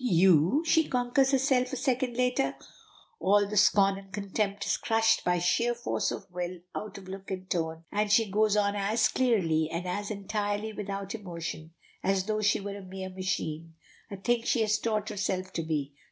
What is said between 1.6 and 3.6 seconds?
a second later; all the